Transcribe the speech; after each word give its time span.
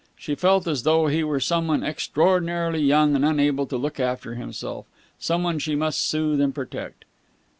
She 0.15 0.33
felt 0.33 0.65
as 0.67 0.81
though 0.81 1.05
he 1.05 1.23
were 1.23 1.39
someone 1.39 1.83
extraordinarily 1.83 2.79
young 2.79 3.15
and 3.15 3.23
unable 3.23 3.67
to 3.67 3.77
look 3.77 3.99
after 3.99 4.33
himself, 4.33 4.87
someone 5.19 5.59
she 5.59 5.75
must 5.75 6.01
soothe 6.01 6.41
and 6.41 6.55
protect. 6.55 7.05